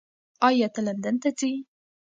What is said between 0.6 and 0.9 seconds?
ته